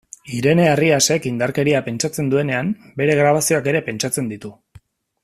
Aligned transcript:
Irene 0.35 0.63
Arriasek, 0.69 1.27
indarkeria 1.31 1.83
pentsatzen 1.89 2.31
duenean, 2.33 2.73
haren 2.97 3.21
grabazioak 3.23 3.71
ere 3.73 3.83
pentsatzen 3.91 4.33
ditu. 4.37 4.53